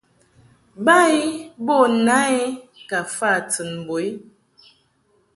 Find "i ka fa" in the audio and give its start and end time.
2.37-3.31